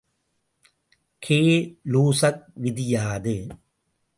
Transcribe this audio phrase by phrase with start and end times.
[1.23, 1.39] K
[1.91, 3.37] லூசக் விதி யாது?